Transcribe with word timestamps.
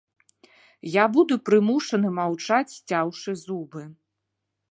Я 0.91 1.03
буду 1.17 1.33
прымушаны 1.49 2.09
маўчаць, 2.19 2.75
сцяўшы 2.79 3.31
зубы. 3.45 3.81